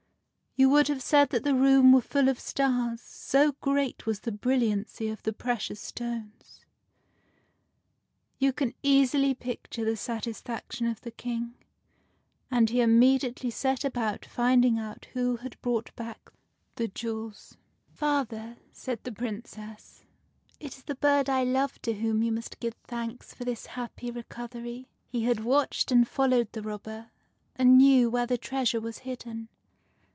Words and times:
You 0.57 0.69
would 0.69 0.89
have 0.89 1.01
said 1.01 1.29
that 1.29 1.45
the 1.45 1.55
room 1.55 1.93
was 1.93 2.03
full 2.03 2.27
of 2.27 2.37
stars, 2.37 2.99
so 3.01 3.53
great 3.61 4.05
was 4.05 4.19
the 4.19 4.33
brilliancy 4.33 5.07
of 5.07 5.23
the 5.23 5.31
precious 5.31 5.79
stones. 5.79 6.65
You 8.37 8.51
can 8.51 8.73
easily 8.83 9.33
picture 9.33 9.85
the 9.85 9.95
satisfaction 9.95 10.87
of 10.87 10.99
the 11.01 11.09
King, 11.11 11.53
and 12.51 12.69
he 12.69 12.81
immediately 12.81 13.49
set 13.49 13.85
about 13.85 14.25
finding 14.25 14.77
out 14.77 15.05
who 15.13 15.37
had 15.37 15.59
brought 15.61 15.95
back 15.95 16.33
the 16.75 16.89
jewels." 16.89 17.55
Father," 17.95 18.57
said 18.73 19.01
the 19.05 19.13
Princess," 19.13 20.03
it 20.59 20.77
is 20.77 20.83
the 20.83 20.95
bird 20.95 21.29
I 21.29 21.45
love 21.45 21.81
to 21.83 21.93
whom 21.93 22.21
you 22.21 22.31
must 22.33 22.59
give 22.59 22.73
thanks 22.83 23.33
for 23.33 23.45
this 23.45 23.67
happy 23.67 24.11
recovery. 24.11 24.89
He 25.07 25.23
had 25.23 25.45
watched 25.45 25.93
and 25.93 26.05
followed 26.05 26.51
the 26.51 26.61
robber, 26.61 27.09
and 27.55 27.77
knew 27.77 28.09
where 28.09 28.27
the 28.27 28.37
treasure 28.37 28.81
was 28.81 28.99
hidden. 28.99 29.47